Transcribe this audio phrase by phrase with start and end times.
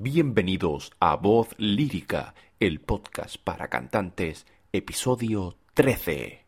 [0.00, 6.44] Bienvenidos a Voz Lírica, el podcast para cantantes, episodio 13.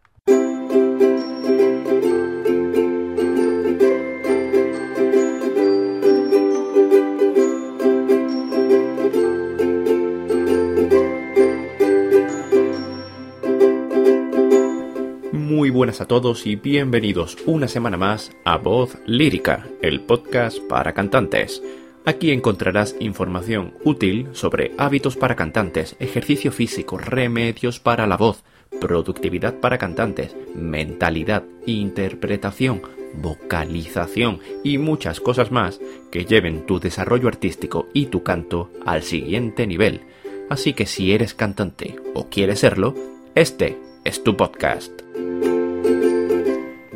[15.32, 20.92] Muy buenas a todos y bienvenidos una semana más a Voz Lírica, el podcast para
[20.92, 21.60] cantantes.
[22.06, 28.42] Aquí encontrarás información útil sobre hábitos para cantantes, ejercicio físico, remedios para la voz,
[28.80, 32.82] productividad para cantantes, mentalidad, interpretación,
[33.14, 39.66] vocalización y muchas cosas más que lleven tu desarrollo artístico y tu canto al siguiente
[39.66, 40.00] nivel.
[40.48, 42.94] Así que si eres cantante o quieres serlo,
[43.34, 44.90] este es tu podcast.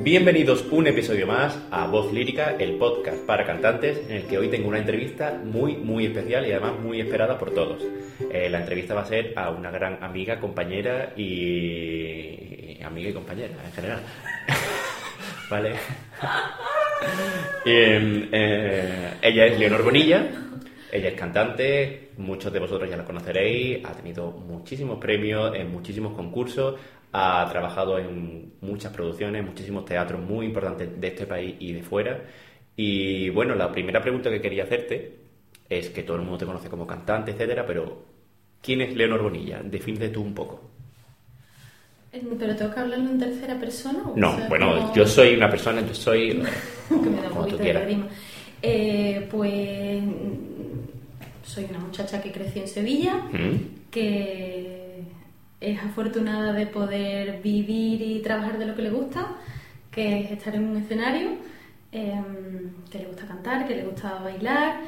[0.04, 4.48] Bienvenidos un episodio más a Voz Lírica, el podcast para cantantes, en el que hoy
[4.48, 7.82] tengo una entrevista muy, muy especial y además muy esperada por todos.
[8.30, 12.82] Eh, la entrevista va a ser a una gran amiga, compañera y...
[12.82, 14.00] amiga y compañera en general.
[15.50, 15.72] vale.
[17.64, 20.26] Eh, ella es Leonor Bonilla,
[20.92, 26.12] ella es cantante, muchos de vosotros ya la conoceréis, ha tenido muchísimos premios en muchísimos
[26.12, 26.74] concursos,
[27.16, 32.20] ha trabajado en muchas producciones, muchísimos teatros muy importantes de este país y de fuera.
[32.76, 35.14] Y bueno, la primera pregunta que quería hacerte
[35.68, 38.02] es que todo el mundo te conoce como cantante, etcétera, pero
[38.60, 39.60] ¿quién es Leonor Bonilla?
[39.62, 40.60] Defínete tú un poco.
[42.10, 44.00] ¿Pero tengo que hablarlo en tercera persona?
[44.06, 46.42] O No, sea, bueno, como- yo soy una persona, yo soy...
[46.88, 47.98] que me da un poquito de.
[48.62, 50.02] Eh, pues
[51.44, 53.90] soy una muchacha que creció en Sevilla, ¿Mm?
[53.90, 54.73] que
[55.60, 59.28] es afortunada de poder vivir y trabajar de lo que le gusta,
[59.90, 61.30] que es estar en un escenario,
[61.92, 62.20] eh,
[62.90, 64.80] que le gusta cantar, que le gusta bailar.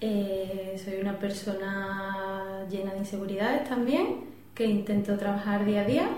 [0.00, 4.24] Eh, soy una persona llena de inseguridades también,
[4.54, 6.08] que intento trabajar día a día.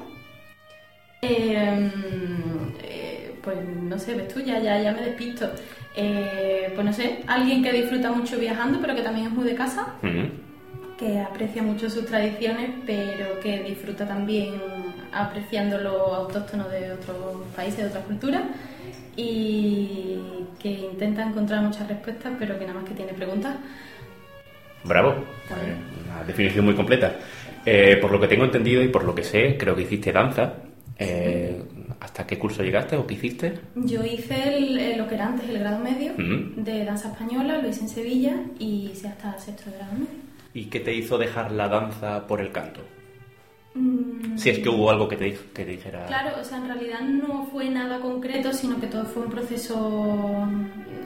[1.23, 1.91] Eh,
[2.83, 5.51] eh, pues no sé, ves tú, ya, ya, ya me despisto.
[5.97, 9.55] Eh, pues no sé, alguien que disfruta mucho viajando, pero que también es muy de
[9.55, 9.95] casa.
[10.99, 14.55] Que aprecia mucho sus tradiciones, pero que disfruta también
[15.13, 17.17] apreciando lo autóctono de otros
[17.55, 18.43] países, de otras culturas,
[19.17, 20.19] y
[20.59, 23.57] que intenta encontrar muchas respuestas, pero que nada más que tiene preguntas.
[24.85, 25.11] Bravo.
[25.13, 27.17] Eh, una definición muy completa.
[27.65, 30.55] Eh, por lo que tengo entendido y por lo que sé, creo que hiciste danza.
[30.99, 31.63] Eh,
[32.01, 33.55] ¿Hasta qué curso llegaste o qué hiciste?
[33.75, 37.81] Yo hice el- lo que era antes el grado medio de danza española, lo hice
[37.81, 40.27] en Sevilla y hice hasta el sexto de grado medio.
[40.57, 42.81] ¿Y qué te hizo dejar la danza por el canto?
[43.75, 46.07] Mm, Si es que hubo algo que te, que te dijera...
[46.07, 50.49] Claro, o sea, en realidad no fue nada concreto, sino que todo fue un proceso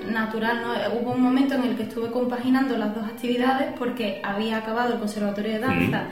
[0.08, 0.62] natural.
[0.62, 0.98] ¿no?
[1.00, 4.98] Hubo un momento en el que estuve compaginando las dos actividades porque había acabado el
[5.00, 6.08] conservatorio de danza.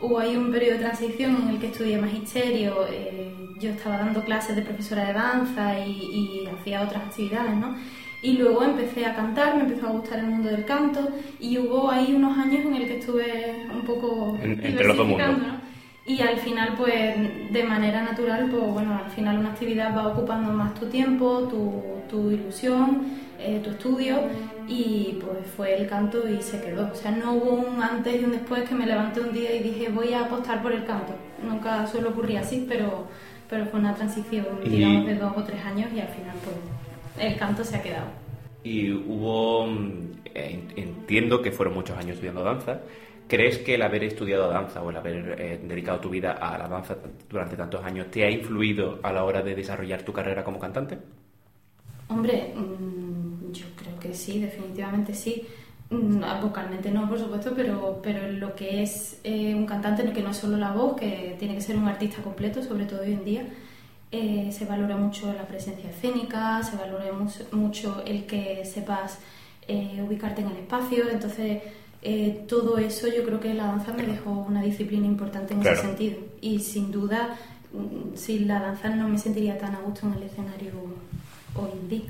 [0.00, 2.86] Hubo ahí un periodo de transición en el que estudié magisterio.
[2.90, 7.76] eh, yo estaba dando clases de profesora de danza y, y hacía otras actividades, ¿no?
[8.20, 11.08] Y luego empecé a cantar, me empezó a gustar el mundo del canto
[11.38, 15.06] y hubo ahí unos años en el que estuve un poco En- entre los dos
[15.06, 15.26] mundos.
[15.28, 15.68] diversificando, ¿no?
[16.04, 20.50] Y al final, pues, de manera natural, pues bueno, al final una actividad va ocupando
[20.52, 23.02] más tu tiempo, tu, tu ilusión,
[23.38, 24.16] eh, tu estudio,
[24.66, 26.90] y pues fue el canto y se quedó.
[26.90, 29.62] O sea, no hubo un antes y un después que me levanté un día y
[29.62, 31.12] dije voy a apostar por el canto.
[31.46, 33.06] Nunca suele ocurrir así, pero,
[33.48, 36.56] pero fue una transición, digamos, de dos o tres años y al final, pues,
[37.20, 38.12] el canto se ha quedado.
[38.62, 39.66] Y hubo...
[39.66, 42.82] mm, eh, entiendo que fueron muchos años estudiando danza.
[43.26, 46.68] ¿Crees que el haber estudiado danza o el haber eh, dedicado tu vida a la
[46.68, 46.96] danza
[47.28, 50.98] durante tantos años te ha influido a la hora de desarrollar tu carrera como cantante?
[52.08, 55.46] Hombre, mm, yo creo que sí, definitivamente sí.
[55.90, 60.30] Mm, Vocalmente no, por supuesto, pero, pero lo que es eh, un cantante, que no
[60.30, 63.24] es solo la voz, que tiene que ser un artista completo, sobre todo hoy en
[63.24, 63.48] día,
[64.10, 69.18] eh, se valora mucho la presencia escénica, se valora mu- mucho el que sepas
[69.66, 71.62] eh, ubicarte en el espacio, entonces
[72.02, 75.76] eh, todo eso yo creo que la danza me dejó una disciplina importante en Claro.
[75.78, 76.18] ese sentido.
[76.40, 77.36] Y sin duda,
[77.72, 80.72] mm, sin la danza no me sentiría tan a gusto en el escenario
[81.54, 82.04] hoy en día.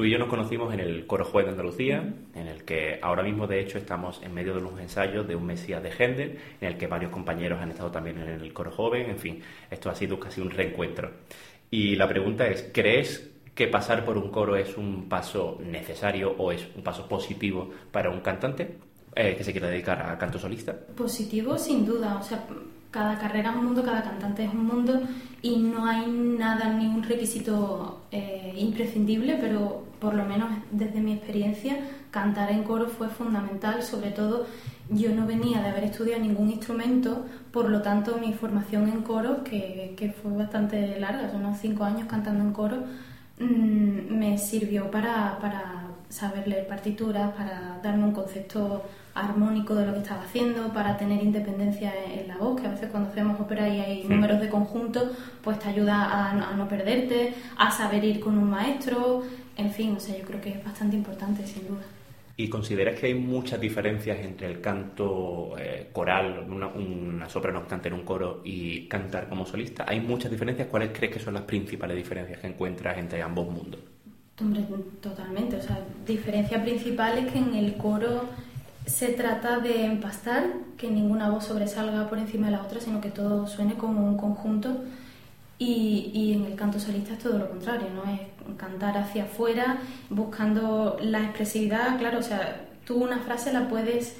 [0.00, 1.98] Tú y yo nos conocimos en el Coro Juez de Andalucía,
[2.34, 5.44] en el que ahora mismo, de hecho, estamos en medio de unos ensayos de un
[5.44, 9.10] Mesías de Händel, en el que varios compañeros han estado también en el Coro Joven.
[9.10, 11.10] En fin, esto ha sido casi un reencuentro.
[11.70, 16.50] Y la pregunta es, ¿crees que pasar por un coro es un paso necesario o
[16.50, 18.78] es un paso positivo para un cantante
[19.14, 20.74] eh, que se quiera dedicar a canto solista?
[20.96, 22.16] Positivo, sin duda.
[22.18, 22.42] O sea,
[22.90, 24.98] cada carrera es un mundo, cada cantante es un mundo
[25.42, 31.12] y no hay nada, ni un requisito eh, imprescindible, pero por lo menos desde mi
[31.12, 31.78] experiencia,
[32.10, 34.46] cantar en coro fue fundamental, sobre todo
[34.88, 39.44] yo no venía de haber estudiado ningún instrumento, por lo tanto mi formación en coro,
[39.44, 42.78] que, que fue bastante larga, unos cinco años cantando en coro,
[43.38, 48.84] mmm, me sirvió para, para saber leer partituras, para darme un concepto
[49.14, 52.88] armónico de lo que estaba haciendo, para tener independencia en, la voz, que a veces
[52.90, 55.10] cuando hacemos ópera y hay números de conjunto,
[55.42, 59.22] pues te ayuda a, no perderte, a saber ir con un maestro,
[59.56, 61.82] en fin, o sea, yo creo que es bastante importante, sin duda.
[62.36, 67.88] ¿Y consideras que hay muchas diferencias entre el canto eh, coral, una, una soprano canta
[67.88, 69.84] en un coro y cantar como solista?
[69.86, 70.68] ¿Hay muchas diferencias?
[70.68, 73.80] ¿Cuáles crees que son las principales diferencias que encuentras entre ambos mundos?
[74.40, 74.64] Hombre,
[75.02, 75.56] totalmente.
[75.56, 78.24] O sea, diferencia principal es que en el coro
[78.90, 80.44] se trata de empastar,
[80.76, 84.16] que ninguna voz sobresalga por encima de la otra, sino que todo suene como un
[84.16, 84.82] conjunto.
[85.58, 88.10] Y, y, en el canto solista es todo lo contrario, ¿no?
[88.10, 88.20] Es
[88.56, 89.78] cantar hacia afuera,
[90.08, 91.98] buscando la expresividad.
[91.98, 94.16] Claro, o sea, tú una frase la puedes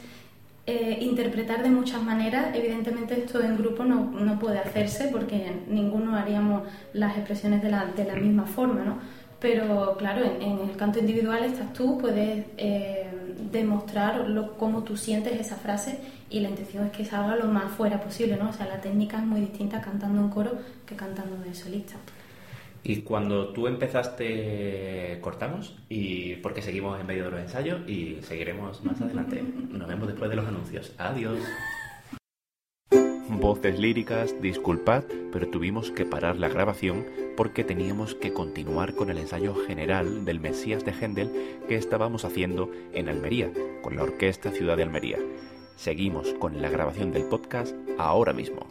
[0.66, 2.54] eh, interpretar de muchas maneras.
[2.54, 6.62] Evidentemente esto en grupo no, no puede hacerse porque ninguno haríamos
[6.92, 8.98] las expresiones de la, de la misma forma, ¿no?
[9.40, 13.10] Pero claro, en, el canto individual estás tú, puedes eh,
[13.50, 15.98] demostrar lo, cómo tú sientes esa frase
[16.28, 18.50] y la intención es que salga lo más fuera posible, ¿no?
[18.50, 21.96] O sea, la técnica es muy distinta cantando en coro que cantando de solista.
[22.82, 28.82] Y cuando tú empezaste, cortamos, y porque seguimos en medio de los ensayos y seguiremos
[28.84, 29.42] más adelante.
[29.70, 30.92] Nos vemos después de los anuncios.
[30.96, 31.38] Adiós.
[33.40, 37.06] Voces líricas, disculpad, pero tuvimos que parar la grabación
[37.38, 41.30] porque teníamos que continuar con el ensayo general del Mesías de Händel
[41.66, 43.50] que estábamos haciendo en Almería,
[43.80, 45.16] con la Orquesta Ciudad de Almería.
[45.74, 48.66] Seguimos con la grabación del podcast ahora mismo.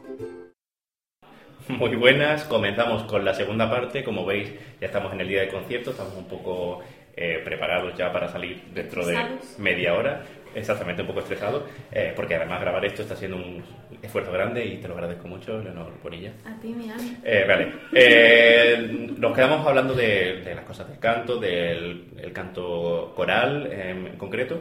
[1.67, 4.03] Muy buenas, comenzamos con la segunda parte.
[4.03, 6.81] Como veis, ya estamos en el día de concierto, estamos un poco
[7.15, 9.17] eh, preparados ya para salir dentro de
[9.57, 10.23] media hora.
[10.55, 13.63] Exactamente, un poco estresado, eh, porque además grabar esto está siendo un
[14.01, 16.31] esfuerzo grande y te lo agradezco mucho, Leonor Bonilla.
[16.45, 16.91] A ti, mi
[17.23, 17.71] eh, Vale.
[17.93, 24.59] Eh, nos quedamos hablando de, las cosas del canto, del canto coral en concreto.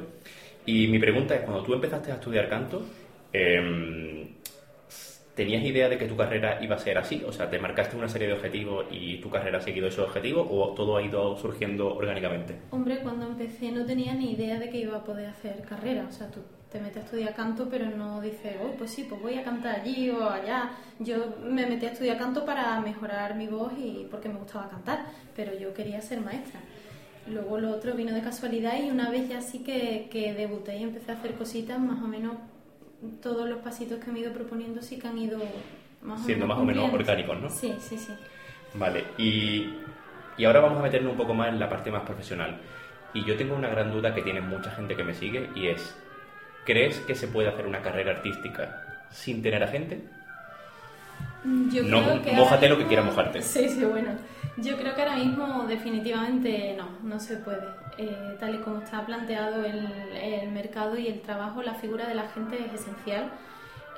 [0.67, 2.85] Y mi pregunta es, cuando tú empezaste a estudiar canto,
[3.33, 4.28] eh,
[5.39, 7.23] ¿Tenías idea de que tu carrera iba a ser así?
[7.25, 10.49] O sea, ¿te marcaste una serie de objetivos y tu carrera ha seguido esos objetivos
[10.51, 12.57] o todo ha ido surgiendo orgánicamente?
[12.73, 16.07] Hombre, cuando empecé no tenía ni idea de que iba a poder hacer carrera.
[16.09, 16.41] O sea, tú
[16.73, 19.77] te metes a estudiar canto, pero no dices, oh, pues sí, pues voy a cantar
[19.77, 20.73] allí o allá.
[20.99, 25.07] Yo me metí a estudiar canto para mejorar mi voz y porque me gustaba cantar,
[25.37, 26.59] pero yo quería ser maestra.
[27.29, 30.83] Luego lo otro vino de casualidad y una vez ya sí que, que debuté y
[30.83, 32.35] empecé a hacer cositas más o menos
[33.23, 35.39] todos los pasitos que me he ido proponiendo sí que han ido
[36.03, 37.51] más siendo más o menos orgánicos, ¿no?
[37.51, 38.13] Sí, sí, sí.
[38.75, 39.75] Vale, y,
[40.37, 42.59] y ahora vamos a meternos un poco más en la parte más profesional.
[43.15, 45.95] Y yo tengo una gran duda que tiene mucha gente que me sigue y es,
[46.65, 50.03] ¿crees que se puede hacer una carrera artística sin tener a gente?
[51.73, 53.41] Yo no, creo que mójate lo que quiera mojarte.
[53.43, 54.11] Sí, sí, bueno.
[54.61, 57.69] Yo creo que ahora mismo definitivamente no, no se puede.
[57.97, 62.29] Eh, tal y como está planteado el, mercado y el trabajo, la figura de la
[62.29, 63.31] gente es esencial.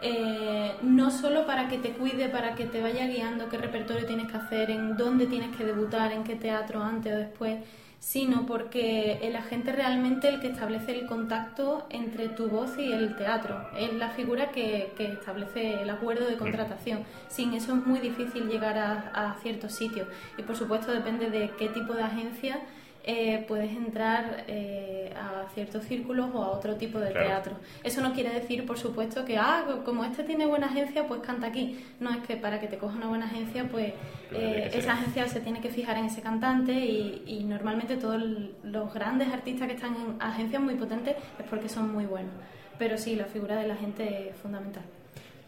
[0.03, 4.31] Eh, no solo para que te cuide, para que te vaya guiando qué repertorio tienes
[4.31, 7.59] que hacer, en dónde tienes que debutar, en qué teatro antes o después,
[8.01, 13.15] sino porque el agente realmente el que establece el contacto entre tu voz y el
[13.15, 13.69] teatro.
[13.77, 17.05] Es la figura que, que establece el acuerdo de contratación.
[17.29, 20.09] Sin eso es muy difícil llegar a, a ciertos sitios.
[20.39, 22.61] Y por supuesto depende de qué tipo de agencia
[23.03, 27.57] eh, puedes entrar eh, a ciertos círculos o a otro tipo de teatro.
[27.83, 31.47] Eso no quiere decir, por supuesto, que ah, como este tiene buena agencia, pues canta
[31.47, 31.83] aquí.
[31.99, 33.95] No, es que para que te coja una buena agencia, pues
[34.33, 38.23] eh, esa agencia se tiene que fijar en ese cantante y, y, normalmente todos
[38.63, 42.35] los grandes artistas que están en agencias muy potentes es porque son muy buenos.
[42.79, 44.85] Pero sí, la figura de la gente es fundamental.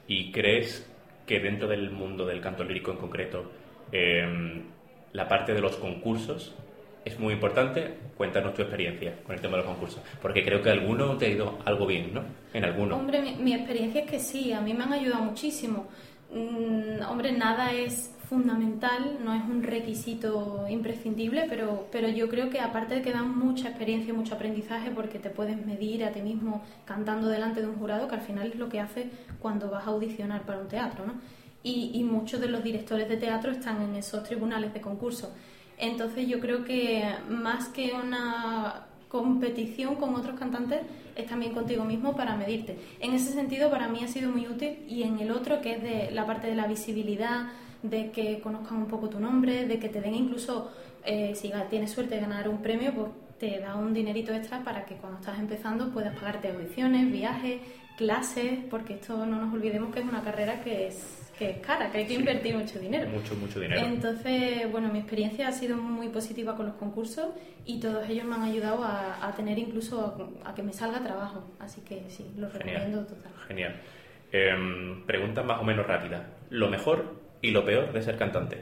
[0.06, 0.90] ¿Y crees
[1.26, 3.50] que dentro del mundo del canto lírico en concreto,
[5.12, 6.54] la parte de los concursos
[7.04, 7.94] es muy importante.
[8.16, 11.30] Cuéntanos tu experiencia con el tema de los concursos, porque creo que alguno te ha
[11.30, 12.22] ido algo bien, ¿no?
[12.52, 12.96] En alguno.
[12.96, 15.86] Hombre, mi, experiencia es que sí, a mí me han ayudado muchísimo.
[16.30, 22.60] Mm, hombre, nada es fundamental, no es un requisito imprescindible, pero, pero yo creo que
[22.60, 26.62] aparte de que dan mucha experiencia, mucho aprendizaje, porque te puedes medir a ti mismo
[26.86, 29.90] cantando delante de un jurado, que al final es lo que hace cuando vas a
[29.90, 31.14] audicionar para un teatro, ¿no?
[31.64, 35.32] Y, y muchos de los directores de teatro están en esos tribunales de concurso.
[35.82, 40.80] Entonces yo creo que más que una competición con otros cantantes
[41.16, 42.78] es también contigo mismo para medirte.
[43.00, 45.82] En ese sentido para mí ha sido muy útil y en el otro que es
[45.82, 47.48] de la parte de la visibilidad,
[47.82, 50.70] de que conozcan un poco tu nombre, de que te den incluso,
[51.04, 53.08] eh, si tienes suerte de ganar un premio, pues
[53.40, 57.60] te da un dinerito extra para que cuando estás empezando puedas pagarte audiciones, viajes,
[57.96, 61.90] clases, porque esto no nos olvidemos que es una carrera que es que es cara,
[61.90, 63.08] que hay que invertir mucho dinero.
[63.08, 63.80] Mucho, mucho dinero.
[63.84, 67.30] Entonces, bueno, mi experiencia ha sido muy positiva con los concursos
[67.66, 71.44] y todos ellos me han ayudado a, tener incluso a, que me salga trabajo.
[71.58, 73.32] Así que sí, lo recomiendo total.
[73.48, 73.74] Genial.
[74.30, 76.26] Em, pregunta más o menos rápida.
[76.50, 78.58] ¿Lo mejor y lo peor de ser cantante?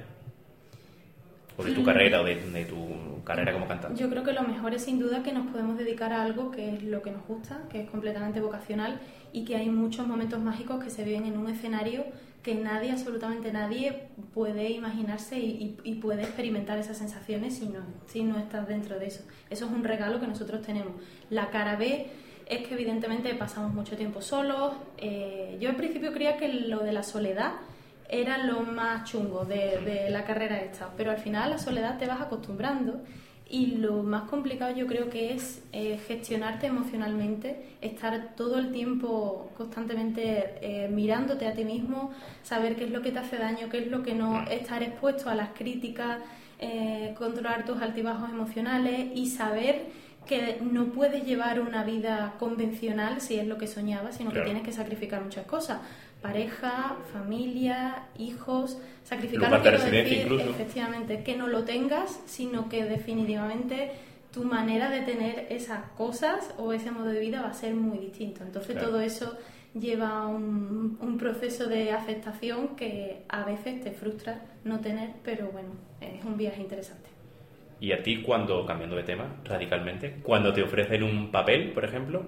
[1.61, 4.01] ¿O de tu carrera o de, de, tu carrera como cantante?
[4.01, 6.75] Yo creo que lo mejor es sin duda que nos podemos dedicar a algo que
[6.75, 9.01] es lo que nos gusta, que es completamente vocacional
[9.33, 12.05] y que hay muchos momentos mágicos que se viven en un escenario
[12.43, 18.39] que nadie, absolutamente nadie, puede imaginarse y, puede experimentar esas sensaciones si no, si no
[18.39, 19.23] estás dentro de eso.
[19.51, 20.95] Eso es un regalo que nosotros tenemos.
[21.29, 22.07] La cara B
[22.47, 24.73] es que evidentemente pasamos mucho tiempo solos.
[24.97, 27.53] Eh, yo al principio creía que lo de la soledad
[28.11, 32.07] era lo más chungo de, de la carrera esta, pero al final la soledad te
[32.07, 33.01] vas acostumbrando
[33.51, 39.51] y lo más complicado yo creo que es eh, gestionarte emocionalmente, estar todo el tiempo
[39.57, 42.13] constantemente eh, mirándote a ti mismo,
[42.45, 45.29] saber qué es lo que te hace daño, qué es lo que no, estar expuesto
[45.31, 46.19] a las críticas,
[46.61, 49.87] eh, controlar tus altibajos emocionales y saber
[50.27, 54.63] que no puedes llevar una vida convencional si es lo que soñabas, sino que tienes
[54.63, 55.81] que sacrificar muchas cosas
[56.23, 63.93] pareja, familia, hijos, sacrificar no decir efectivamente que no lo tengas, sino que definitivamente
[64.33, 67.99] tu manera de tener esas cosas o ese modo de vida va a ser muy
[67.99, 68.45] distinto.
[68.45, 69.37] Entonces todo eso
[69.75, 75.71] lleva un, un, proceso de aceptación que a veces te frustra no tener, pero bueno,
[76.01, 77.09] es un viaje interesante.
[77.81, 82.25] ¿Y a ti cuando, cambiando de tema radicalmente, cuando te ofrecen un papel, por ejemplo,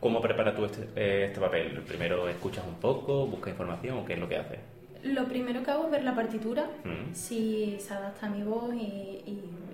[0.00, 1.82] ¿Cómo preparas tú este, eh, este papel?
[1.82, 4.58] ¿Primero escuchas un poco, buscas información o qué es lo que haces?
[5.02, 7.14] Lo primero que hago es ver la partitura, mm.
[7.14, 9.22] si se adapta a mi voz y,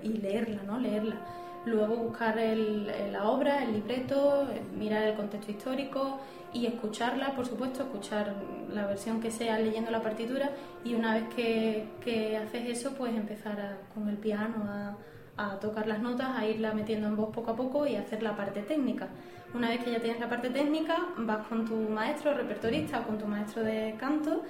[0.03, 0.79] leerla, ¿no?
[0.79, 1.17] Leerla.
[1.65, 6.21] Luego buscar la obra, el libreto, mirar el contexto histórico
[6.53, 8.35] y escucharla, por supuesto, escuchar
[8.73, 10.51] la versión que sea leyendo la partitura
[10.85, 14.97] y una vez que, haces eso, pues empezar con el piano a,
[15.37, 18.37] a tocar las notas, a irla metiendo en voz poco a poco y hacer la
[18.37, 19.09] parte técnica.
[19.55, 23.19] Una vez que ya tienes la parte técnica, vas con tu maestro repertorista o con
[23.19, 24.43] tu maestro de canto,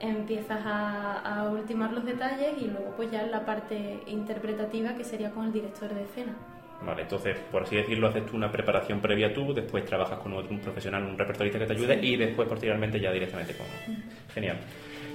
[0.00, 5.46] empiezas a, ultimar los detalles y luego pues ya la parte interpretativa que sería con
[5.46, 6.34] el director de escena.
[6.80, 10.50] Vale, entonces, por así decirlo, haces tú una preparación previa tú, después trabajas con otro,
[10.50, 13.66] un profesional, un repertorista que te ayude y después posteriormente ya directamente con...
[14.32, 14.58] Genial.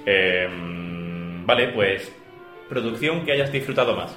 [0.04, 2.14] Em, vale, pues,
[2.68, 4.14] producción que hayas disfrutado más.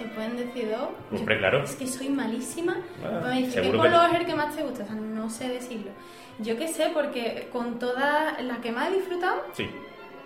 [0.00, 0.88] ¿Se pueden decir dos?
[1.12, 1.62] Hombre, claro.
[1.62, 2.78] Es que soy malísima.
[3.04, 4.84] Ah, me dice, ¿qué color es el que más te gusta?
[4.84, 5.90] O sea, no sé decirlo.
[6.38, 9.68] Yo qué sé, porque con todas las que más he disfrutado, sí.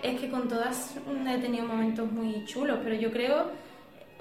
[0.00, 3.50] es que con todas he tenido momentos muy chulos, pero yo creo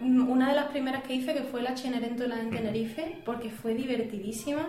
[0.01, 4.67] una de las primeras que hice que fue la Cenerentola en Tenerife, porque fue divertidísima.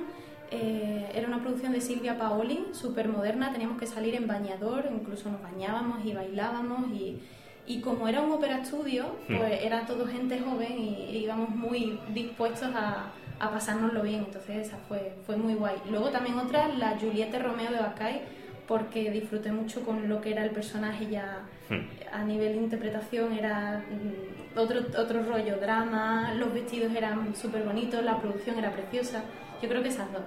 [0.51, 5.31] Eh, era una producción de Silvia Paoli, súper moderna, teníamos que salir en bañador, incluso
[5.31, 7.23] nos bañábamos y bailábamos y
[7.67, 9.37] y como era un opera estudio, hmm.
[9.37, 14.25] pues era todo gente joven y, íbamos muy dispuestos a, a pasárnoslo bien.
[14.27, 15.77] Entonces esa fue, fue muy guay.
[15.91, 18.23] Luego también otra, la Juliette Romeo de Bacay,
[18.69, 22.15] porque disfruté mucho con lo que era el personaje ya hmm.
[22.15, 28.05] a nivel de interpretación era mm, otro, otro rollo, drama, los vestidos eran súper bonitos,
[28.05, 29.23] la producción era preciosa.
[29.63, 30.23] Yo creo que esas dos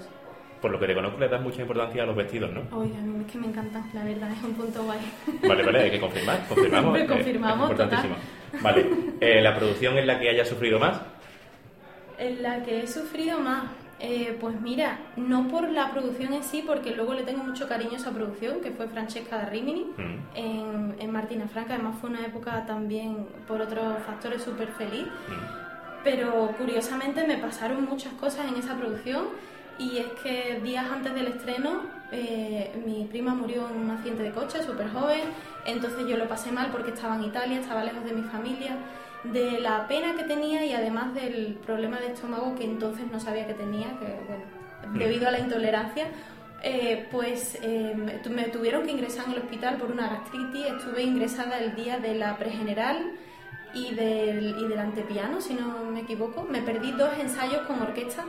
[0.62, 2.78] por lo que te conozco, le das mucha importancia a los vestidos, ¿no?
[2.78, 5.00] Oye, a mí es que me encantan, la verdad, es un punto guay.
[5.48, 7.00] Vale, vale, hay que confirmar, confirmamos.
[7.00, 8.16] Eh, confirmamos, importantísimo.
[8.62, 8.86] Vale,
[9.20, 11.02] eh, ¿la producción en la que hayas sufrido más?
[12.18, 13.66] En la que he sufrido más,
[14.00, 17.94] eh, pues mira, no por la producción en sí, porque luego le tengo mucho cariño
[17.94, 20.36] a esa producción, que fue Francesca da Rimini, mm.
[20.36, 25.06] en, en, Martina Franca, además fue una época también, por otros factores, súper feliz.
[25.06, 25.68] Mm.
[26.04, 29.26] Pero curiosamente me pasaron muchas cosas en esa producción
[29.78, 31.82] y es que días antes del estreno
[32.12, 35.22] eh, mi prima murió en un accidente de coche, súper joven,
[35.66, 38.78] entonces yo lo pasé mal porque estaba en Italia, estaba lejos de mi familia,
[39.24, 43.46] de la pena que tenía y además del problema de estómago que entonces no sabía
[43.46, 44.44] que tenía, que bueno,
[44.98, 46.06] debido a la intolerancia,
[46.64, 47.94] Eh, pues eh,
[48.38, 50.66] me tuvieron que ingresar en el hospital por una gastritis.
[50.66, 52.98] Estuve ingresada el día de la pregeneral
[53.76, 56.48] y del, y del antepiano, si no me equivoco.
[56.50, 58.26] Me perdí dos ensayos con orquesta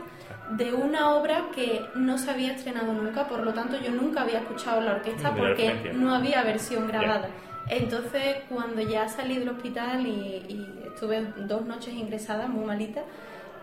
[0.49, 4.39] de una obra que no se había estrenado nunca, por lo tanto yo nunca había
[4.39, 7.29] escuchado la orquesta De porque no había versión grabada.
[7.69, 10.09] Entonces, cuando ya salí del hospital y,
[10.47, 13.01] y estuve dos noches ingresada, muy malita,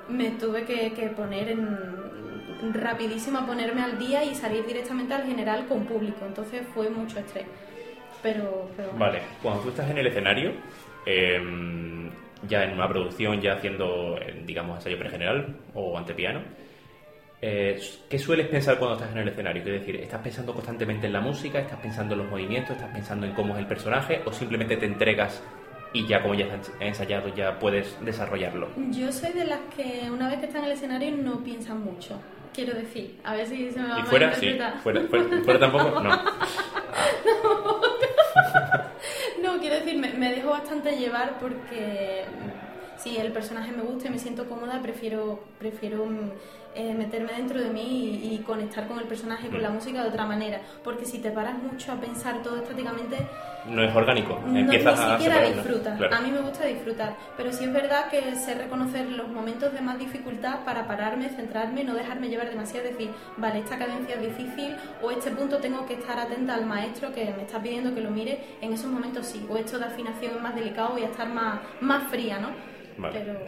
[0.09, 1.77] me tuve que, que poner en,
[2.73, 6.25] rapidísimo a ponerme al día y salir directamente al general con público.
[6.25, 7.47] Entonces fue mucho estrés.
[8.23, 8.93] Pero, pero.
[8.97, 10.53] Vale, cuando tú estás en el escenario,
[11.05, 11.41] eh,
[12.49, 16.41] ya en una producción, ya haciendo, digamos, ensayo pregeneral o antepiano,
[17.43, 19.63] eh, ¿qué sueles pensar cuando estás en el escenario?
[19.63, 21.59] Es decir, ¿estás pensando constantemente en la música?
[21.61, 22.77] ¿Estás pensando en los movimientos?
[22.77, 24.23] ¿Estás pensando en cómo es el personaje?
[24.25, 25.43] ¿O simplemente te entregas
[25.93, 28.69] y ya como ya has ensayado ya puedes desarrollarlo?
[28.91, 32.21] Yo soy de las que una vez que está en el escenario no piensan mucho.
[32.55, 34.35] Quiero decir, a ver si se me va ¿Y a fuera?
[34.35, 34.59] Sí.
[34.83, 36.01] ¿Fuera, fuera, fuera tampoco?
[36.01, 36.11] No.
[39.43, 42.25] No, quiero decir, me, me dejo bastante llevar porque
[43.07, 46.31] si el personaje me gusta y me siento cómoda, prefiero, prefiero mm,
[46.75, 50.09] eh, meterme dentro de mí y, y conectar con el personaje, con la música de
[50.09, 50.61] otra manera.
[50.83, 53.17] Porque si te paras mucho a pensar todo estáticamente,
[53.67, 54.39] No es orgánico.
[54.45, 55.63] no, ni Empiezas a siquiera separarlo.
[55.63, 55.99] disfrutas.
[55.99, 56.17] Claro.
[56.17, 59.81] A mí me gusta disfrutar, pero sí es verdad que sé reconocer los momentos de
[59.81, 64.77] más dificultad para pararme, centrarme, no dejarme llevar demasiado, decir, vale, esta cadencia es difícil
[65.03, 68.11] o este punto tengo que estar atenta al maestro que me está pidiendo que lo
[68.11, 71.29] mire, en esos momentos sí, o esto de afinación es más delicado, voy a estar
[71.29, 72.49] más, más fría, ¿no?
[72.99, 73.21] Vale.
[73.21, 73.39] Pero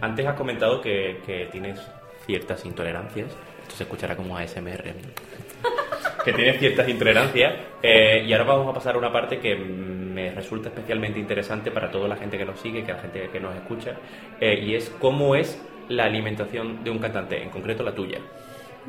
[0.00, 1.78] Antes has comentado que, que tienes
[2.26, 3.28] ciertas intolerancias.
[3.62, 4.94] Esto se escuchará como ASMR.
[6.24, 7.54] que tienes ciertas intolerancias.
[7.82, 11.90] eh, y ahora vamos a pasar a una parte que me resulta especialmente interesante para
[11.90, 13.96] toda la gente que nos sigue, que la gente que nos escucha.
[14.40, 18.18] eh, y es cómo es la alimentación de un cantante, en concreto la tuya.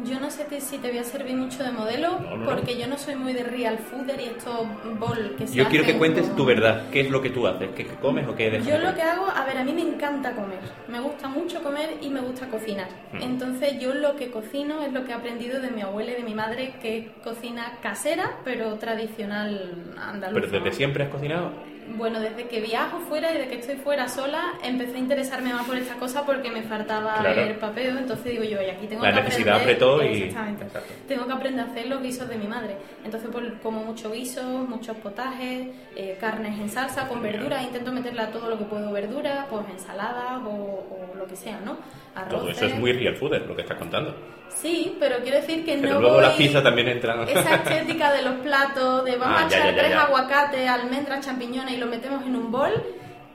[0.03, 2.45] Yo no sé te- si te voy a servir mucho de modelo, No, no, no.
[2.45, 4.67] porque yo no soy muy de real fooder y estos
[4.99, 6.89] bol que se Yo quiero que cuentes tu verdad.
[6.91, 7.69] ¿Qué es lo que tú haces?
[7.75, 8.67] ¿Qué, qué comes o qué dejas?
[8.67, 10.59] Yo de lo que hago, a ver, a mí me encanta comer.
[10.87, 12.87] Me gusta mucho comer y me gusta cocinar.
[13.13, 13.21] Mm.
[13.21, 16.23] Entonces yo lo que cocino es lo que he aprendido de mi abuela y de
[16.23, 20.41] mi madre, que es cocina casera, pero tradicional andaluza.
[20.41, 21.51] ¿Pero desde siempre has cocinado?
[21.97, 25.65] Bueno, desde que viajo fuera y desde que estoy fuera sola, empecé a interesarme más
[25.65, 27.41] por esta cosa porque me faltaba Claro.
[27.41, 27.97] el papeo.
[27.97, 29.75] Entonces digo yo, y aquí tengo La que necesidad aprender...
[29.75, 30.63] apretó y- Exactamente.
[30.65, 30.93] Exacto.
[31.07, 32.77] Tengo que aprender a hacer los guisos de mi madre.
[33.03, 37.33] Entonces pues, como muchos guisos, muchos potajes, eh, carnes en salsa con Genial.
[37.37, 37.63] verduras.
[37.63, 41.59] Intento meterle a todo lo que puedo verdura, pues ensaladas o, o lo que sea,
[41.63, 41.77] ¿no?
[42.15, 42.39] Arroces.
[42.39, 44.15] Todo eso es muy real fooder, lo que estás contando.
[44.49, 46.25] Sí, pero quiero decir que Pero no luego voy...
[46.25, 47.27] las pizzas también entran.
[47.27, 51.77] Esa estética de los platos, de vamos Ah, a echar tres aguacates, almendras, champiñones y
[51.77, 52.71] lo metemos en un bol.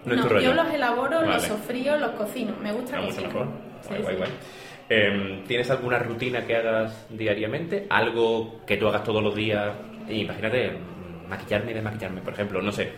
[0.05, 1.35] No yo los elaboro, Vale.
[1.35, 2.55] los sofrío, los cocino.
[2.63, 3.47] Me gusta mucho mejor.
[3.83, 4.19] Sí, Guay, guay, sí.
[4.19, 4.31] guay.
[4.91, 7.87] Eh, ¿Tienes alguna rutina que hagas diariamente?
[7.91, 9.75] ¿Algo que tú hagas todos los días?
[10.09, 12.91] Imagínate, mm, maquillarme y desmaquillarme, por ejemplo, no sé.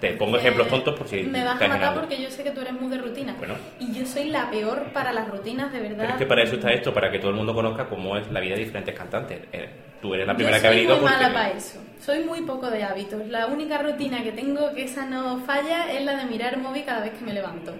[0.00, 2.50] Te pongo Eh, ejemplos tontos por si Me vas a matar porque yo sé que
[2.50, 3.34] tú eres muy de rutina.
[3.38, 3.54] Bueno.
[3.80, 5.96] Y yo soy la peor para las rutinas, de verdad.
[5.98, 8.30] Pero es que para eso está esto, para que todo el mundo conozca cómo es
[8.30, 9.40] la vida de diferentes cantantes.
[9.52, 9.68] Eh,
[10.02, 11.22] tú eres la Yo primera que ha soy venido muy porque...
[11.22, 11.78] mala para eso.
[12.00, 13.26] Soy muy poco de hábitos.
[13.28, 16.84] La única rutina que tengo que esa no falla es la de mirar el móvil
[16.84, 17.72] cada vez que me levanto.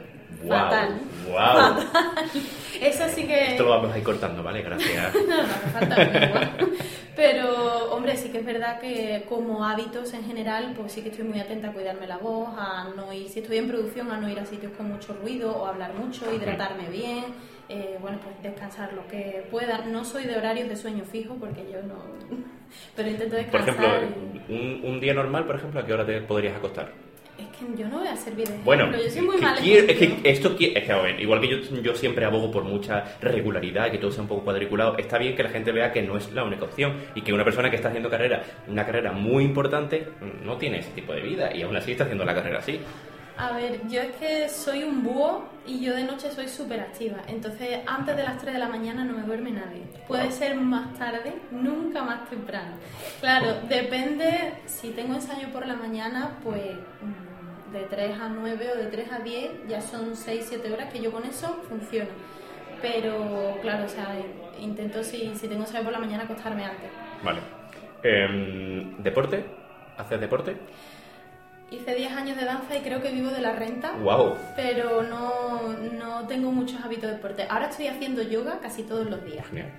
[0.47, 1.01] Guau, Fatal.
[1.29, 1.77] guau.
[2.81, 3.53] Eso sí que...
[3.53, 4.63] Esto lo vamos a ir cortando, ¿vale?
[4.63, 5.15] Gracias.
[5.29, 5.97] No, no, falta.
[7.17, 11.25] Pero, hombre, sí que es verdad que como hábitos en general, pues sí que estoy
[11.25, 14.29] muy atenta a cuidarme la voz, a no ir, si estoy en producción, a no
[14.29, 17.25] ir a sitios con mucho ruido o hablar mucho, hidratarme bien,
[17.71, 19.79] eh, bueno, pues descansar lo que pueda.
[19.87, 21.97] No soy de horarios de sueño fijo porque yo no...
[22.97, 23.85] Pero intento Por descansar.
[24.05, 24.53] ejemplo, y-
[24.85, 26.93] un, un día normal, por ejemplo, ¿a qué hora te podrías acostar?
[27.59, 29.97] Que yo no voy a servir de Bueno, yo soy muy que mal quiero- es
[29.97, 33.91] que esto es que, a ver, igual que yo, yo siempre abogo por mucha regularidad,
[33.91, 36.31] que todo sea un poco cuadriculado, está bien que la gente vea que no es
[36.33, 40.07] la única opción y que una persona que está haciendo carrera, una carrera muy importante,
[40.45, 42.81] no tiene ese tipo de vida y aún así está haciendo la carrera así.
[43.39, 47.19] A ver, yo es que soy un búho y yo de noche soy súper activa.
[47.29, 49.83] Entonces, antes de las 3 de la mañana no me duerme nadie.
[50.09, 52.77] Puede ser más tarde, nunca más temprano.
[53.21, 56.63] Claro, depende, si tengo ensayo por la mañana, pues
[57.03, 57.26] mm,
[57.73, 61.01] de 3 a 9 o de 3 a 10, ya son 6, 7 horas que
[61.01, 62.11] yo con eso funciona.
[62.83, 64.17] Pero, claro, o sea,
[64.61, 66.91] intento si, si tengo ensayo por la mañana acostarme antes.
[67.23, 67.41] Vale.
[68.03, 69.45] Em, ¿Deporte?
[69.97, 70.57] ¿Haces deporte?
[71.71, 73.93] Hice 10 años de danza y creo que vivo de la renta.
[73.97, 74.37] ¡Wow!
[74.55, 77.47] pero no, no tengo muchos hábitos de deporte.
[77.49, 79.47] Ahora estoy haciendo yoga casi todos los días.
[79.49, 79.73] Genial.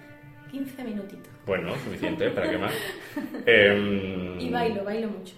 [0.51, 1.31] 15 minutitos.
[1.45, 2.73] Bueno, suficiente, ¿para qué más?
[3.45, 5.35] Em, Y bailo, bailo mucho.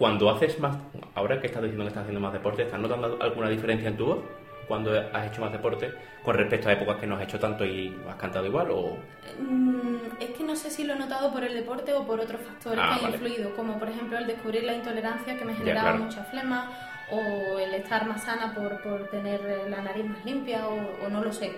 [0.00, 0.78] Cuando haces más,
[1.14, 4.06] ahora que estás diciendo que estás haciendo más deporte, ¿estás notando alguna diferencia en tu
[4.06, 4.18] voz?
[4.66, 7.94] cuando has hecho más deporte con respecto a épocas que no has hecho tanto y
[8.08, 8.70] has cantado igual?
[8.70, 8.96] o
[9.38, 12.40] mm, Es que no sé si lo he notado por el deporte o por otros
[12.40, 15.96] factores ah, que han influido, como por ejemplo el descubrir la intolerancia que me generaba
[15.96, 16.70] mucha flema
[17.10, 21.30] o el estar más sana por, por tener la nariz más limpia o, no lo
[21.30, 21.52] sé.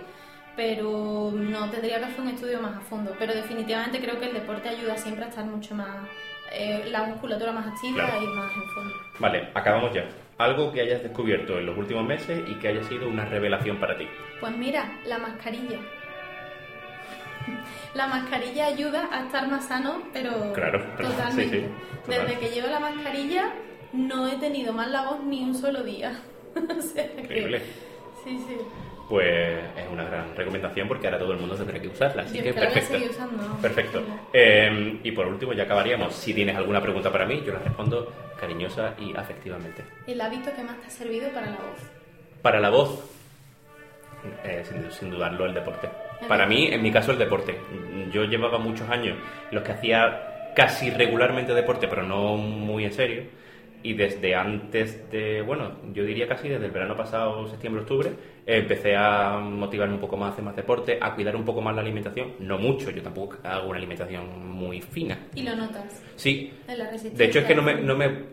[0.56, 3.14] Pero no tendría que hacer un estudio más a fondo.
[3.18, 6.08] Pero definitivamente creo que el deporte ayuda siempre a estar mucho más,
[6.54, 8.94] eh, la musculatura más activa y más en fondo.
[9.18, 10.06] Vale, acabamos ya.
[10.38, 13.96] Algo que hayas descubierto en los últimos meses y que haya sido una revelación para
[13.96, 14.06] ti.
[14.40, 15.78] Pues mira, la mascarilla.
[17.94, 21.68] La mascarilla ayuda a estar más sano, pero claro, totalmente.
[22.06, 23.52] Desde que llevo la mascarilla
[23.92, 26.18] no he tenido más la voz ni un solo día.
[27.18, 27.60] Increíble.
[28.24, 28.56] Sí, sí.
[29.08, 32.22] Pues es una gran recomendación porque ahora todo el mundo tendrá que usarla.
[32.22, 32.96] Así que perfecto.
[33.10, 33.56] usando.
[33.60, 34.02] Perfecto.
[34.32, 36.14] Em, y por último, ya acabaríamos.
[36.14, 39.84] Si tienes alguna pregunta para mí, yo la respondo cariñosa y afectivamente.
[40.06, 41.78] ¿El hábito que más te ha servido para la voz?
[42.40, 43.04] Para la voz,
[44.44, 45.88] eh, sin, sin, dudarlo, el deporte.
[46.28, 47.58] Para mí, en mi caso, el deporte.
[48.12, 49.16] Yo llevaba muchos años
[49.50, 53.24] los que hacía casi regularmente deporte, pero no muy en serio
[53.82, 58.10] y desde antes de, bueno, yo diría casi desde el verano pasado, septiembre-octubre,
[58.46, 61.74] empecé a motivarme un poco más a hacer más deporte, a cuidar un poco más
[61.74, 65.18] la alimentación, no mucho, yo tampoco hago una alimentación muy fina.
[65.34, 66.02] ¿Y lo notas?
[66.16, 66.52] Sí.
[67.14, 68.24] De hecho es que no me, no me,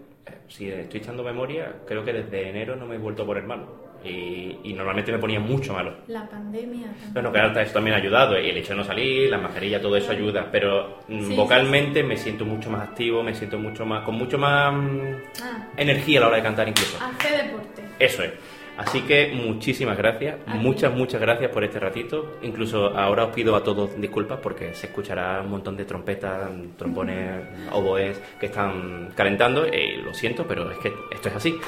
[0.47, 3.88] si estoy echando memoria, creo que desde enero no me he vuelto por el malo.
[4.03, 5.93] Y, normalmente me ponía mucho malo.
[6.07, 6.87] La pandemia.
[7.11, 8.39] Bueno, claro, eso también ha ayudado.
[8.39, 10.47] Y el hecho de no salir, la mascarilla, todo eso ayuda.
[10.49, 14.73] Pero mm, vocalmente me siento mucho más activo, me siento mucho más con mucho más
[14.73, 15.67] mm, ah.
[15.75, 16.97] energía a la hora de cantar incluso.
[17.01, 17.83] Hace deporte.
[17.99, 18.31] Eso es.
[18.79, 22.37] Así que muchísimas gracias, muchas, muchas gracias por este ratito.
[22.41, 27.43] Incluso ahora os pido a todos disculpas porque se escuchará un montón de trompetas, trombones,
[27.73, 29.67] oboes que están calentando.
[29.67, 31.59] y lo siento, pero es que esto es así.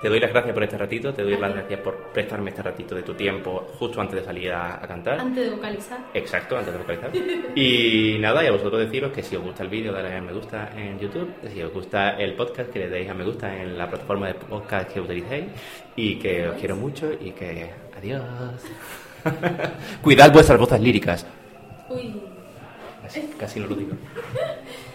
[0.00, 2.94] Te doy las gracias por este ratito, te doy las gracias por prestarme este ratito
[2.94, 5.20] de tu tiempo justo antes de salir a, cantar.
[5.20, 5.98] Antes de vocalizar.
[6.14, 7.10] Exacto, antes de vocalizar.
[7.54, 10.32] y nada, y a vosotros deciros que si os gusta el vídeo, dale a me
[10.32, 13.76] gusta en YouTube, si os gusta el podcast, que le deis a me gusta en
[13.76, 15.46] la plataforma de podcast que utilicéis
[15.96, 18.22] y que os quiero mucho y que adiós.
[20.02, 21.26] Cuidad vuestras voces líricas.
[21.90, 22.22] Uy.
[23.38, 23.92] casi no lo digo.